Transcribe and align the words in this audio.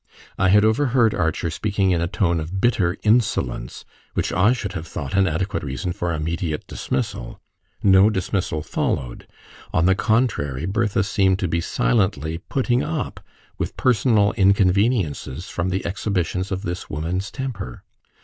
I 0.35 0.49
had 0.49 0.65
overheard 0.65 1.13
Archer 1.13 1.51
speaking 1.51 1.91
in 1.91 2.01
a 2.01 2.07
tone 2.07 2.39
of 2.39 2.59
bitter 2.59 2.97
insolence, 3.03 3.85
which 4.15 4.33
I 4.33 4.51
should 4.51 4.73
have 4.73 4.87
thought 4.87 5.13
an 5.13 5.27
adequate 5.27 5.61
reason 5.61 5.91
for 5.93 6.11
immediate 6.11 6.65
dismissal. 6.65 7.39
No 7.83 8.09
dismissal 8.09 8.63
followed; 8.63 9.27
on 9.71 9.85
the 9.85 9.93
contrary, 9.93 10.65
Bertha 10.65 11.03
seemed 11.03 11.37
to 11.37 11.47
be 11.47 11.61
silently 11.61 12.39
putting 12.39 12.81
up 12.81 13.19
with 13.59 13.77
personal 13.77 14.31
inconveniences 14.33 15.49
from 15.49 15.69
the 15.69 15.85
exhibitions 15.85 16.51
of 16.51 16.63
this 16.63 16.89
woman's 16.89 17.29
temper. 17.29 17.83